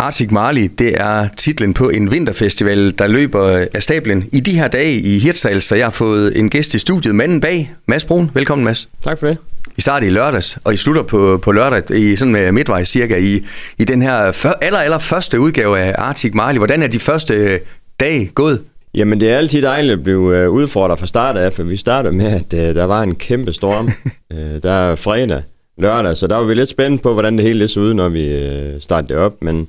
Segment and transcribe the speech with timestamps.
[0.00, 4.68] Arctic Marley, det er titlen på en vinterfestival, der løber af stablen i de her
[4.68, 8.30] dage i Hirtshals, så jeg har fået en gæst i studiet, manden bag, Mads Brun.
[8.34, 8.88] Velkommen, Mads.
[9.04, 9.38] Tak for det.
[9.76, 13.16] I starter i lørdags, og I slutter på, på lørdag i sådan med midtvej cirka
[13.16, 13.44] i,
[13.78, 16.58] i den her før, aller, aller første udgave af Arctic Marley.
[16.58, 17.60] Hvordan er de første
[18.00, 18.60] dage gået?
[18.94, 22.14] Jamen, det er altid dejligt at blive øh, udfordret fra start af, for vi startede
[22.14, 23.90] med, at uh, der var en kæmpe storm.
[24.62, 25.42] der er fredag,
[25.78, 28.50] lørdag, så der var vi lidt spændt på, hvordan det hele så ud, når vi
[28.80, 29.68] startede op, men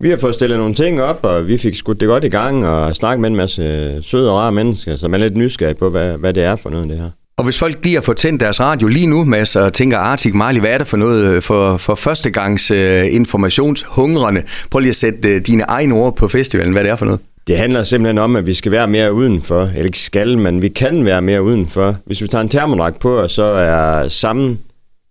[0.00, 2.66] vi har fået stillet nogle ting op, og vi fik skudt det godt i gang,
[2.66, 6.18] og snakket med en masse søde og rare mennesker, som er lidt nysgerrige på, hvad,
[6.18, 7.10] hvad det er for noget, det her.
[7.38, 10.34] Og hvis folk lige har fået tændt deres radio lige nu, Mads, og tænker, Arctic
[10.34, 14.42] Marley, hvad er det for noget for, for førstegangs uh, informationshungrende?
[14.70, 17.20] Prøv lige at sætte uh, dine egne ord på festivalen, hvad det er for noget.
[17.46, 19.62] Det handler simpelthen om, at vi skal være mere udenfor.
[19.62, 21.96] Eller ikke skal, men vi kan være mere udenfor.
[22.06, 24.58] Hvis vi tager en termodragt på, og så er sammen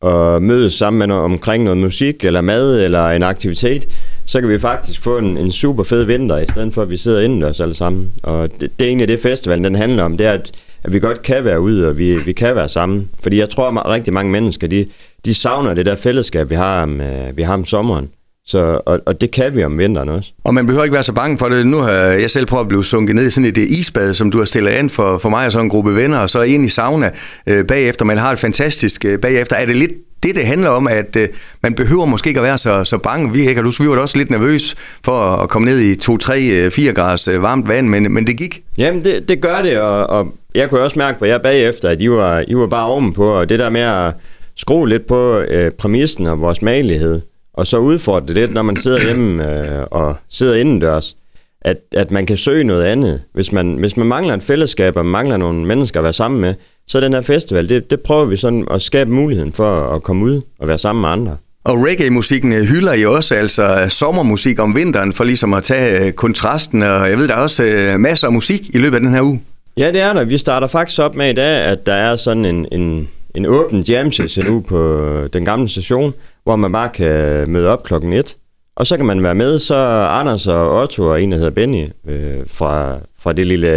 [0.02, 3.88] og mødes sammen med noget, omkring noget musik, eller mad, eller en aktivitet,
[4.26, 6.98] så kan vi faktisk få en, en super fed vinter, i stedet for at vi
[6.98, 8.12] sidder indendørs alle sammen.
[8.24, 10.52] Og det, det er egentlig det, festivalen den handler om, det er, at,
[10.84, 13.10] at vi godt kan være ude, og vi, vi kan være sammen.
[13.24, 14.86] Fordi jeg tror, at rigtig mange mennesker, de,
[15.26, 18.10] de savner det der fællesskab, vi har om, øh, vi har om sommeren.
[18.48, 20.32] Så, og, og det kan vi om vinteren også.
[20.44, 21.68] Og man behøver ikke være så bange for det.
[21.68, 24.38] Nu har jeg selv prøvet at blive sunket ned i sådan et isbad, som du
[24.38, 26.70] har stillet an for, for mig og så en gruppe venner, og så ind i
[26.70, 27.12] sauna
[27.48, 28.06] øh, bagefter.
[28.06, 29.56] Man har det fantastisk øh, bagefter.
[29.56, 29.92] Er det lidt
[30.26, 31.30] det, det handler om, at øh,
[31.64, 33.32] man behøver måske ikke at være så, så bange.
[33.32, 36.94] Vi, ikke, vi var også lidt nervøs for at komme ned i 2, 3, 4
[36.94, 38.62] grader øh, varmt vand, men, men det gik.
[38.78, 42.02] Jamen, det, det gør det, og, og jeg kunne også mærke på jer bagefter, at
[42.02, 44.14] I var, I var bare ovenpå, og det der med at
[44.56, 47.22] skrue lidt på øh, præmissen og vores magelighed,
[47.54, 51.16] og så udfordre det lidt, når man sidder hjemme øh, og sidder indendørs,
[51.62, 53.22] at, at man kan søge noget andet.
[53.34, 56.54] Hvis man, hvis man mangler et fællesskab, og mangler nogle mennesker at være sammen med,
[56.88, 60.26] så den her festival, det, det prøver vi sådan at skabe muligheden for at komme
[60.26, 61.38] ud og være sammen med andre.
[61.64, 66.14] Og reggae-musikken øh, hylder I også, altså sommermusik om vinteren, for ligesom at tage øh,
[66.14, 69.14] kontrasten, og jeg ved, der er også øh, masser af musik i løbet af den
[69.14, 69.42] her uge.
[69.78, 70.24] Ja, det er der.
[70.24, 73.82] Vi starter faktisk op med i dag, at der er sådan en, en, en åben
[73.82, 76.14] jam session ude på den gamle station,
[76.44, 78.36] hvor man bare kan møde op klokken 1.
[78.76, 79.76] Og så kan man være med, så
[80.10, 83.68] Anders og Otto og en, der hedder Benny, øh, fra, fra det lille,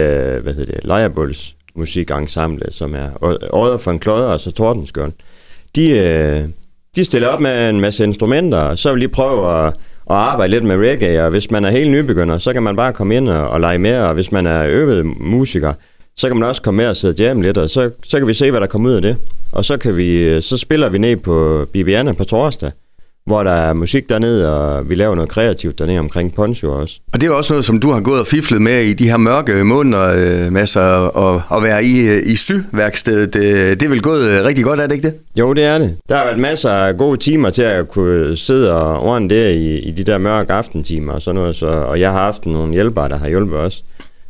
[0.42, 3.08] hvad hedder det, Lejerbulls musikensemble, som er
[3.52, 5.12] Odder for en Klodder og så Tordenskjørn.
[5.76, 6.44] De, øh,
[6.96, 9.66] de stiller op med en masse instrumenter, og så vil de prøve at,
[10.10, 12.92] at arbejde lidt med reggae, og hvis man er helt nybegynder, så kan man bare
[12.92, 15.72] komme ind og, og lege med, og hvis man er øvet musiker,
[16.16, 18.34] så kan man også komme med og sidde hjemme lidt, og så, så kan vi
[18.34, 19.16] se, hvad der kommer ud af det.
[19.52, 22.70] Og så, kan vi, øh, så spiller vi ned på Bibiana på torsdag,
[23.28, 27.00] hvor der er musik dernede, og vi laver noget kreativt dernede omkring Poncho også.
[27.12, 29.16] Og det er også noget, som du har gået og fiflet med i de her
[29.16, 33.34] mørke måneder, øh, masser og at være i, øh, i syværkstedet.
[33.34, 35.14] Det, det er vel gået øh, rigtig godt, er det ikke det?
[35.38, 35.96] Jo, det er det.
[36.08, 39.78] Der har været masser af gode timer til at kunne sidde og ordne det i,
[39.78, 43.08] i de der mørke aftentimer og sådan noget, så, og jeg har haft nogle hjælpere,
[43.08, 43.84] der har hjulpet os.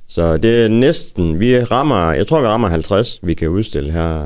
[0.09, 4.23] Så det er næsten, vi rammer, jeg tror vi rammer 50, vi kan udstille her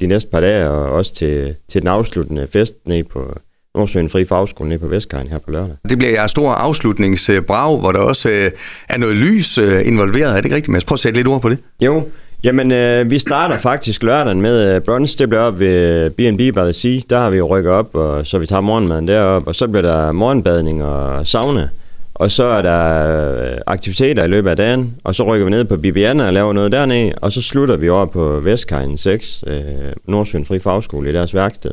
[0.00, 3.36] de næste par dage, og også til, til den afsluttende fest ned på
[3.76, 5.76] Nordsøen Fri Fagskole nede på Vestkajen her på lørdag.
[5.88, 8.50] Det bliver jeres store afslutningsbrag, hvor der også øh,
[8.88, 10.30] er noget lys øh, involveret.
[10.30, 10.84] Er det ikke rigtigt, Mads?
[10.84, 11.58] Prøv at sætte lidt ord på det.
[11.80, 12.02] Jo,
[12.44, 15.18] Jamen, øh, vi starter faktisk lørdagen med øh, brunch.
[15.18, 17.00] Det bliver op ved B&B by the Sea.
[17.10, 19.82] Der har vi jo rykket op, og så vi tager morgenmaden derop, og så bliver
[19.82, 21.68] der morgenbadning og sauna.
[22.14, 25.64] Og så er der øh, aktiviteter i løbet af dagen, og så rykker vi ned
[25.64, 29.60] på Bibiana og laver noget dernede, og så slutter vi over på Vestkajen 6, øh,
[30.04, 31.70] Nordsjøen Fri Fagskole i deres værksted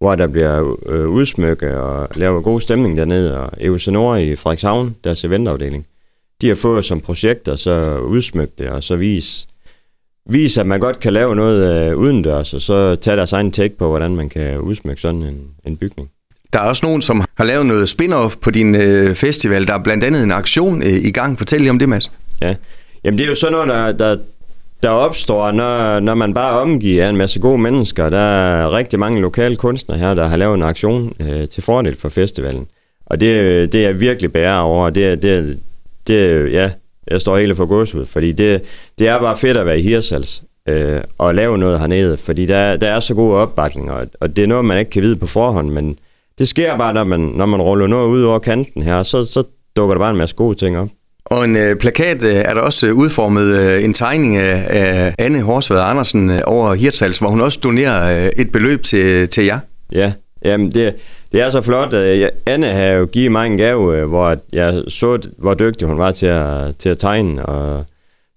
[0.00, 5.24] hvor der bliver øh, udsmykket og lavet god stemning dernede, og Eusonor i Frederikshavn, deres
[5.24, 5.86] eventafdeling,
[6.40, 9.46] de har fået som projekt at så udsmykke det, og så vise,
[10.30, 13.76] vise, at man godt kan lave noget øh, udendørs, og så tage deres egen take
[13.78, 16.10] på, hvordan man kan udsmykke sådan en, en bygning.
[16.52, 19.66] Der er også nogen, som har lavet noget spin-off på din øh, festival.
[19.66, 21.38] Der er blandt andet en aktion øh, i gang.
[21.38, 22.10] Fortæl lige om det, Mads.
[22.40, 22.54] Ja,
[23.04, 24.16] jamen det er jo sådan noget, der, der,
[24.82, 28.08] der opstår, når, når man bare omgiver en masse gode mennesker.
[28.08, 31.96] Der er rigtig mange lokale kunstnere her, der har lavet en aktion øh, til fordel
[31.96, 32.66] for festivalen.
[33.06, 34.90] Og det, det er virkelig bærer over.
[34.90, 35.58] Det, det,
[36.06, 36.70] det, ja,
[37.10, 38.62] jeg står helt for ud, fordi det,
[38.98, 42.76] det er bare fedt at være i Hirsals øh, og lave noget hernede, fordi der,
[42.76, 45.26] der er så god opbakning, og, og det er noget, man ikke kan vide på
[45.26, 45.98] forhånd, men
[46.38, 49.44] det sker bare, når man, når man ruller noget ud over kanten her, så, så
[49.76, 50.88] dukker der bare en masse gode ting op.
[51.30, 55.14] Og en øh, plakat øh, er der også øh, udformet øh, en tegning af, af
[55.18, 59.44] Anne Horsved Andersen øh, over Hirtshals, hvor hun også donerer øh, et beløb til, til
[59.44, 59.58] jer.
[59.92, 60.12] Ja,
[60.44, 60.94] jamen det,
[61.32, 61.92] det er så flot.
[61.92, 65.88] Øh, jeg, Anne har jo givet mig en gave, øh, hvor jeg så, hvor dygtig
[65.88, 67.84] hun var til at, til at tegne, og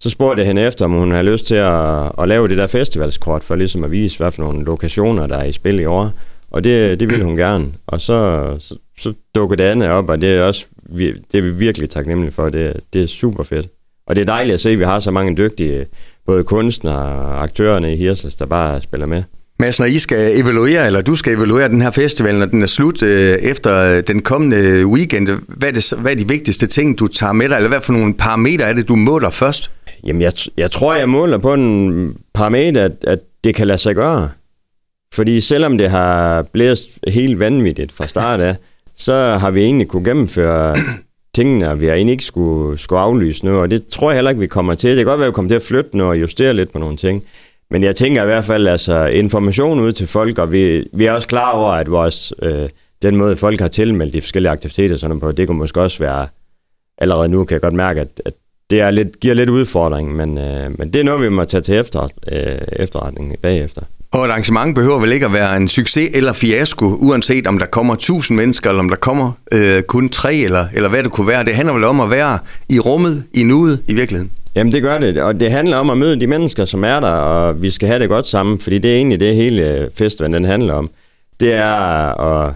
[0.00, 2.66] så spurgte jeg hende efter, om hun havde lyst til at, at lave det der
[2.66, 6.10] festivalskort, for ligesom at vise, hvad for nogle lokationer, der er i spil i år.
[6.50, 7.66] Og det, det ville hun gerne.
[7.86, 11.50] Og så, så, så dukkede Anne op, og det er også vi, det er vi
[11.50, 12.48] virkelig taknemmelige for.
[12.48, 13.66] Det, det er super fedt.
[14.06, 15.86] Og det er dejligt at se, at vi har så mange dygtige,
[16.26, 19.22] både kunstnere og aktørerne i Hirsels, der bare spiller med.
[19.58, 22.66] Mads, når I skal evaluere, eller du skal evaluere den her festival, når den er
[22.66, 27.06] slut øh, efter den kommende weekend, hvad er, det, hvad er de vigtigste ting, du
[27.06, 29.70] tager med dig, eller hvad for nogle parametre er det, du måler først?
[30.06, 33.94] Jamen, jeg, jeg tror, jeg måler på en parameter, at, at det kan lade sig
[33.94, 34.30] gøre.
[35.14, 38.56] Fordi selvom det har blæst helt vanvittigt fra start af,
[39.02, 40.76] så har vi egentlig kunne gennemføre
[41.36, 44.30] tingene, og vi har egentlig ikke skulle, skulle aflyse noget, og det tror jeg heller
[44.30, 44.90] ikke, vi kommer til.
[44.90, 46.78] Det kan godt være, at vi kommer til at flytte noget og justere lidt på
[46.78, 47.24] nogle ting.
[47.70, 51.12] Men jeg tænker i hvert fald, altså information ud til folk, og vi, vi er
[51.12, 52.68] også klar over, at vores, øh,
[53.02, 56.26] den måde, folk har tilmeldt de forskellige aktiviteter sådan på, det kunne måske også være,
[56.98, 58.32] allerede nu kan jeg godt mærke, at, at
[58.70, 61.60] det er lidt, giver lidt udfordring, men, øh, men det er noget, vi må tage
[61.60, 63.82] til efter, øh, efterretning bagefter.
[64.12, 67.66] Og et arrangement behøver vel ikke at være en succes eller fiasko, uanset om der
[67.66, 71.26] kommer 1000 mennesker, eller om der kommer øh, kun tre, eller, eller hvad det kunne
[71.26, 71.44] være.
[71.44, 72.38] Det handler vel om at være
[72.68, 74.32] i rummet, i nuet, i virkeligheden.
[74.54, 77.08] Jamen det gør det, og det handler om at møde de mennesker, som er der,
[77.08, 80.34] og vi skal have det godt sammen, fordi det er egentlig det hele øh, festivalen
[80.34, 80.90] den handler om.
[81.40, 81.74] Det er
[82.20, 82.54] at,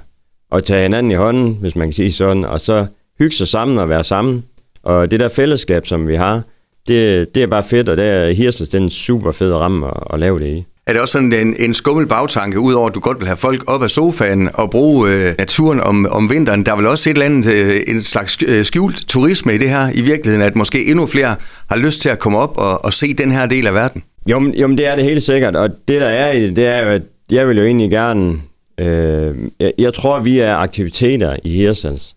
[0.53, 2.87] at tage hinanden i hånden, hvis man kan sige sådan, og så
[3.19, 4.45] hygge sig sammen og være sammen.
[4.83, 6.43] Og det der fællesskab, som vi har,
[6.89, 10.21] det, det er bare fedt, og det er Hirsens, den super fed ramme at, at
[10.21, 10.65] lave det i.
[10.89, 13.65] Er det også sådan en, en skummel bagtanke, udover at du godt vil have folk
[13.67, 16.67] op af sofaen og bruge øh, naturen om, om vinteren?
[16.67, 19.71] Der er vel også et eller andet, øh, en slags øh, skjult turisme i det
[19.71, 21.37] her i virkeligheden, at måske endnu flere
[21.71, 24.03] har lyst til at komme op og, og se den her del af verden?
[24.27, 26.57] Jo, men, jo, men det er det helt sikkert, og det der er i det,
[26.57, 28.41] det er jo, at jeg vil jo egentlig gerne...
[28.81, 32.17] Øh, jeg, jeg tror, vi er aktiviteter i Hirsens,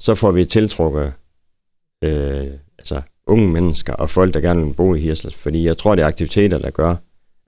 [0.00, 1.12] så får vi tiltrukket
[2.04, 2.44] øh,
[2.78, 6.02] altså, unge mennesker og folk, der gerne vil bo i Hirsals, fordi jeg tror, det
[6.02, 6.94] er aktiviteter, der gør,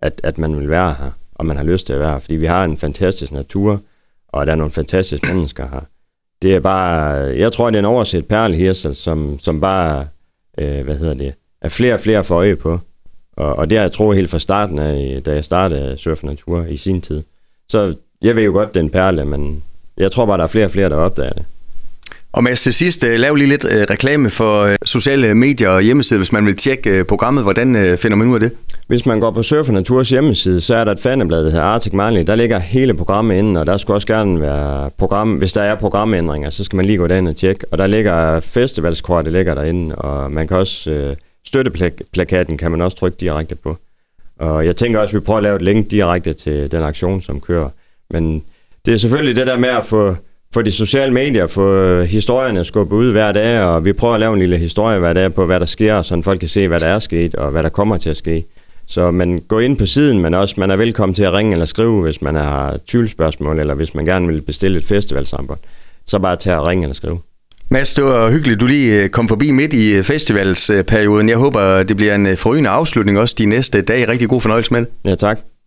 [0.02, 2.34] at, at man vil være her, og man har lyst til at være her, fordi
[2.34, 3.81] vi har en fantastisk natur,
[4.28, 5.81] og der er nogle fantastiske mennesker her.
[6.43, 10.06] Det er bare, jeg tror, det er en overset perle her, som, som bare,
[10.58, 12.78] øh, hvad hedder det, er flere og flere for øje på.
[13.37, 16.64] Og, og det har jeg troet helt fra starten af, da jeg startede Surf Natur
[16.64, 17.22] i sin tid.
[17.69, 19.62] Så jeg ved jo godt, det er en perle, men
[19.96, 21.44] jeg tror bare, der er flere og flere, der opdager det.
[22.37, 25.83] Og Mads, til sidst, øh, lav lige lidt øh, reklame for øh, sociale medier og
[25.83, 27.44] hjemmeside, hvis man vil tjekke programmet.
[27.44, 28.53] Hvordan finder man ud af det?
[28.87, 31.93] Hvis man går på Surf Naturs hjemmeside, så er der et faneblad, der hedder Arctic
[31.93, 32.25] Marley.
[32.27, 35.35] Der ligger hele programmet inde, og der skulle også gerne være program.
[35.35, 37.65] Hvis der er programændringer, så skal man lige gå derind og tjekke.
[37.71, 41.17] Og der ligger festivalskort, der ligger derinde, og man kan også øh,
[41.47, 43.77] støtteplakaten kan man også trykke direkte på.
[44.39, 47.23] Og jeg tænker også, at vi prøver at lave et link direkte til den aktion,
[47.23, 47.69] som kører.
[48.11, 48.44] Men
[48.87, 50.17] det er selvfølgelig det der med at få
[50.56, 54.32] få de sociale medier, få historierne skubbet ud hver dag, og vi prøver at lave
[54.32, 56.87] en lille historie hver dag på, hvad der sker, så folk kan se, hvad der
[56.87, 58.44] er sket, og hvad der kommer til at ske.
[58.87, 61.67] Så man går ind på siden, men også man er velkommen til at ringe eller
[61.67, 65.58] skrive, hvis man har tvivlsspørgsmål, eller hvis man gerne vil bestille et festivalsambord.
[66.06, 67.19] Så bare tage og ringe eller skrive.
[67.69, 71.29] Mads, det var hyggeligt, du lige øh, kom forbi midt i øh, festivalsperioden.
[71.29, 74.08] Jeg håber, det bliver en øh, forrygende afslutning også de næste dage.
[74.08, 75.38] Rigtig god fornøjelse med Ja, tak.